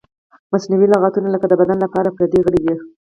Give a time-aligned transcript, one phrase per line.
[0.51, 2.75] مصنوعي لغتونه لکه د بدن لپاره پردی غړی وي.